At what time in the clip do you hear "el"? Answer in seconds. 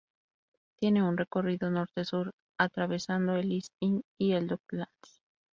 3.35-3.51, 4.31-4.47